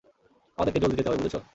[0.57, 1.39] আমাদেরকে জলদি যেতে হবে, বুঝেছো?